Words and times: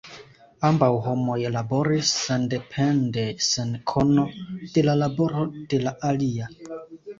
Ambaŭ 0.69 0.87
homoj 1.07 1.35
laboris 1.55 2.13
sendepende 2.21 3.27
sen 3.49 3.77
kono 3.93 4.27
de 4.79 4.87
la 4.91 4.99
laboro 5.05 5.47
de 5.75 5.85
la 5.87 5.97
alia. 6.13 6.53